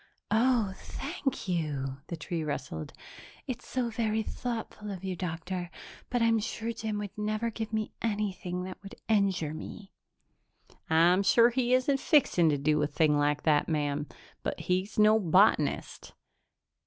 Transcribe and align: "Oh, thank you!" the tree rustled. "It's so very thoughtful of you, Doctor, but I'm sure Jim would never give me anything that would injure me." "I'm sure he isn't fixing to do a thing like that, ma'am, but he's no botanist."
"Oh, 0.31 0.73
thank 0.77 1.47
you!" 1.47 1.97
the 2.07 2.17
tree 2.17 2.43
rustled. 2.43 2.91
"It's 3.45 3.67
so 3.67 3.91
very 3.91 4.23
thoughtful 4.23 4.89
of 4.89 5.03
you, 5.03 5.15
Doctor, 5.15 5.69
but 6.09 6.23
I'm 6.23 6.39
sure 6.39 6.73
Jim 6.73 6.97
would 6.97 7.15
never 7.15 7.51
give 7.51 7.71
me 7.71 7.91
anything 8.01 8.63
that 8.63 8.81
would 8.81 8.95
injure 9.07 9.53
me." 9.53 9.91
"I'm 10.89 11.21
sure 11.21 11.49
he 11.51 11.75
isn't 11.75 11.99
fixing 11.99 12.49
to 12.49 12.57
do 12.57 12.81
a 12.81 12.87
thing 12.87 13.19
like 13.19 13.43
that, 13.43 13.69
ma'am, 13.69 14.07
but 14.41 14.61
he's 14.61 14.97
no 14.97 15.19
botanist." 15.19 16.13